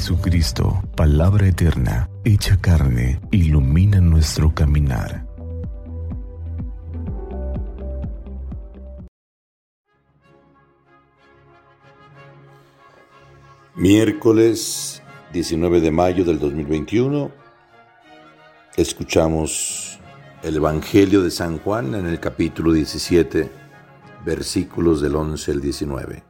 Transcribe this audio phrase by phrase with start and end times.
[0.00, 5.26] Jesucristo, palabra eterna, hecha carne, ilumina nuestro caminar.
[13.76, 15.02] Miércoles
[15.34, 17.30] 19 de mayo del 2021
[18.78, 20.00] escuchamos
[20.42, 23.50] el Evangelio de San Juan en el capítulo 17,
[24.24, 26.29] versículos del 11 al 19.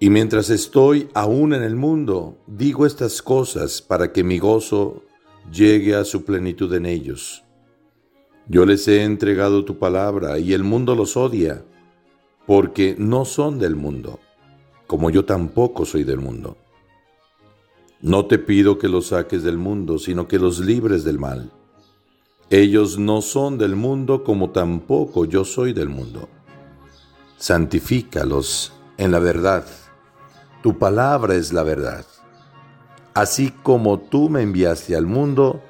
[0.00, 5.02] y mientras estoy aún en el mundo, digo estas cosas para que mi gozo
[5.52, 7.42] llegue a su plenitud en ellos.
[8.46, 11.64] Yo les he entregado tu palabra y el mundo los odia,
[12.46, 14.20] porque no son del mundo,
[14.86, 16.56] como yo tampoco soy del mundo.
[18.00, 21.50] No te pido que los saques del mundo, sino que los libres del mal.
[22.50, 26.28] Ellos no son del mundo, como tampoco yo soy del mundo.
[27.36, 29.66] Santifícalos en la verdad
[30.62, 32.04] tu palabra es la verdad.
[33.14, 35.62] Así como tú me enviaste al mundo,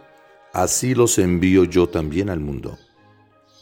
[0.52, 2.78] así los envío yo también al mundo.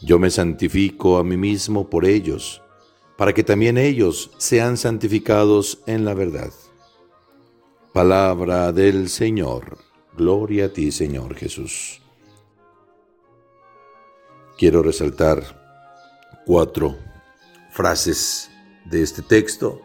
[0.01, 2.61] Yo me santifico a mí mismo por ellos,
[3.17, 6.51] para que también ellos sean santificados en la verdad.
[7.93, 9.77] Palabra del Señor.
[10.15, 12.01] Gloria a ti, Señor Jesús.
[14.57, 15.43] Quiero resaltar
[16.45, 16.97] cuatro
[17.71, 18.49] frases
[18.85, 19.81] de este texto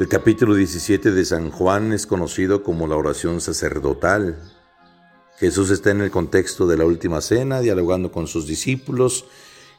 [0.00, 4.38] el capítulo 17 de San Juan es conocido como la oración sacerdotal.
[5.36, 9.26] Jesús está en el contexto de la última cena, dialogando con sus discípulos,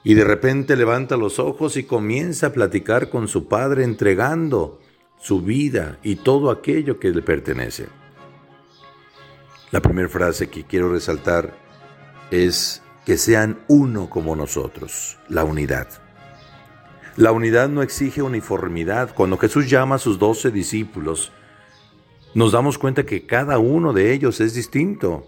[0.03, 4.79] y de repente levanta los ojos y comienza a platicar con su Padre, entregando
[5.19, 7.87] su vida y todo aquello que le pertenece.
[9.71, 11.57] La primera frase que quiero resaltar
[12.29, 16.10] es que sean uno como nosotros, la unidad.
[17.17, 19.13] La unidad no exige uniformidad.
[19.13, 21.31] Cuando Jesús llama a sus doce discípulos,
[22.33, 25.27] nos damos cuenta que cada uno de ellos es distinto.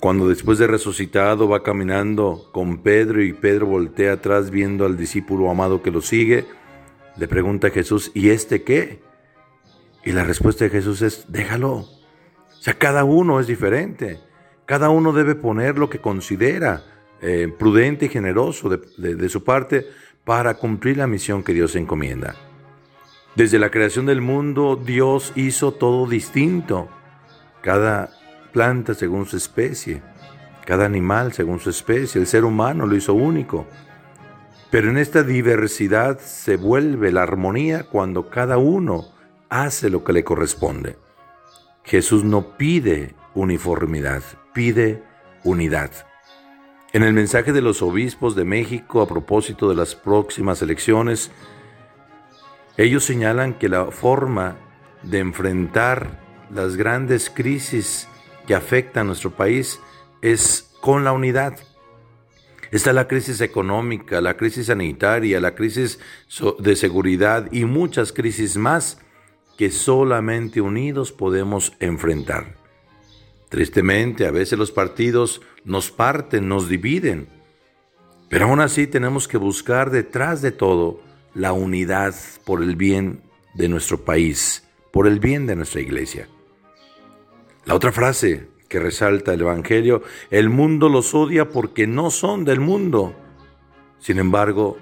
[0.00, 5.50] Cuando después de resucitado va caminando con Pedro y Pedro voltea atrás viendo al discípulo
[5.50, 6.46] amado que lo sigue,
[7.16, 9.02] le pregunta a Jesús, ¿y este qué?
[10.04, 11.72] Y la respuesta de Jesús es, déjalo.
[11.74, 14.20] O sea, cada uno es diferente.
[14.64, 16.84] Cada uno debe poner lo que considera
[17.20, 19.86] eh, prudente y generoso de su parte
[20.28, 22.36] para cumplir la misión que Dios encomienda.
[23.34, 26.90] Desde la creación del mundo, Dios hizo todo distinto.
[27.62, 28.10] Cada
[28.52, 30.02] planta según su especie,
[30.66, 33.66] cada animal según su especie, el ser humano lo hizo único.
[34.70, 39.06] Pero en esta diversidad se vuelve la armonía cuando cada uno
[39.48, 40.98] hace lo que le corresponde.
[41.84, 44.22] Jesús no pide uniformidad,
[44.52, 45.02] pide
[45.42, 45.90] unidad.
[46.92, 51.30] En el mensaje de los obispos de México a propósito de las próximas elecciones,
[52.78, 54.56] ellos señalan que la forma
[55.02, 56.18] de enfrentar
[56.50, 58.08] las grandes crisis
[58.46, 59.80] que afectan a nuestro país
[60.22, 61.58] es con la unidad.
[62.70, 66.00] Está la crisis económica, la crisis sanitaria, la crisis
[66.58, 68.98] de seguridad y muchas crisis más
[69.58, 72.57] que solamente unidos podemos enfrentar.
[73.48, 77.28] Tristemente, a veces los partidos nos parten, nos dividen,
[78.28, 81.00] pero aún así tenemos que buscar detrás de todo
[81.34, 82.14] la unidad
[82.44, 83.22] por el bien
[83.54, 86.28] de nuestro país, por el bien de nuestra iglesia.
[87.64, 92.60] La otra frase que resalta el Evangelio, el mundo los odia porque no son del
[92.60, 93.14] mundo.
[93.98, 94.76] Sin embargo,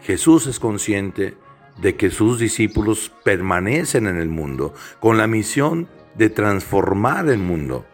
[0.00, 1.34] Jesús es consciente
[1.76, 7.84] de que sus discípulos permanecen en el mundo con la misión de transformar el mundo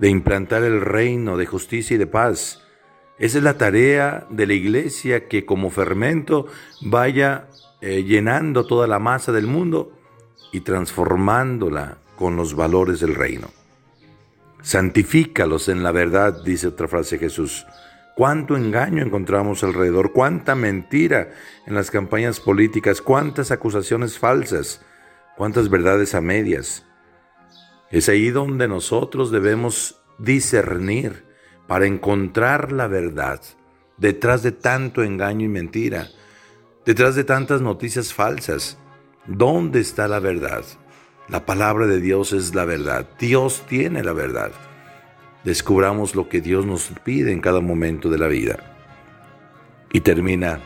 [0.00, 2.62] de implantar el reino de justicia y de paz.
[3.18, 6.46] Esa es la tarea de la iglesia que como fermento
[6.80, 7.48] vaya
[7.82, 9.92] eh, llenando toda la masa del mundo
[10.52, 13.48] y transformándola con los valores del reino.
[14.62, 17.66] Santifícalos en la verdad, dice otra frase Jesús.
[18.16, 21.30] Cuánto engaño encontramos alrededor, cuánta mentira
[21.66, 24.82] en las campañas políticas, cuántas acusaciones falsas,
[25.36, 26.84] cuántas verdades a medias.
[27.90, 31.24] Es ahí donde nosotros debemos discernir
[31.66, 33.40] para encontrar la verdad
[33.96, 36.08] detrás de tanto engaño y mentira,
[36.86, 38.78] detrás de tantas noticias falsas.
[39.26, 40.64] ¿Dónde está la verdad?
[41.28, 43.08] La palabra de Dios es la verdad.
[43.18, 44.52] Dios tiene la verdad.
[45.44, 48.76] Descubramos lo que Dios nos pide en cada momento de la vida.
[49.92, 50.60] Y termina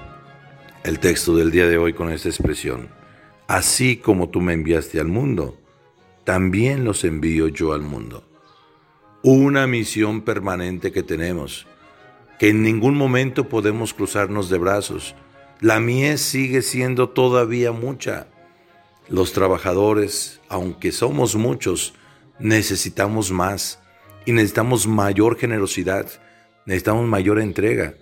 [0.84, 2.88] el texto del día de hoy con esta expresión.
[3.46, 5.58] Así como tú me enviaste al mundo,
[6.24, 8.24] también los envío yo al mundo.
[9.22, 11.66] Una misión permanente que tenemos,
[12.38, 15.14] que en ningún momento podemos cruzarnos de brazos.
[15.60, 18.26] La mies sigue siendo todavía mucha.
[19.08, 21.94] Los trabajadores, aunque somos muchos,
[22.38, 23.80] necesitamos más
[24.26, 26.06] y necesitamos mayor generosidad,
[26.66, 27.94] necesitamos mayor entrega.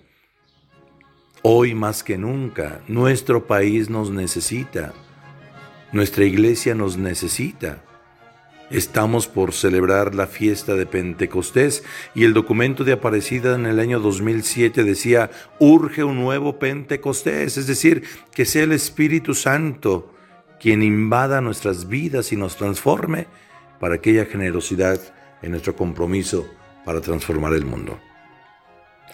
[1.42, 4.92] Hoy más que nunca, nuestro país nos necesita,
[5.92, 7.82] nuestra iglesia nos necesita.
[8.72, 11.84] Estamos por celebrar la fiesta de Pentecostés
[12.14, 17.66] y el documento de Aparecida en el año 2007 decía, urge un nuevo Pentecostés, es
[17.66, 18.02] decir,
[18.32, 20.14] que sea el Espíritu Santo
[20.58, 23.26] quien invada nuestras vidas y nos transforme
[23.78, 24.98] para aquella generosidad
[25.42, 26.48] en nuestro compromiso
[26.86, 28.00] para transformar el mundo.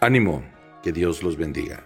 [0.00, 0.44] Ánimo,
[0.84, 1.82] que Dios los bendiga.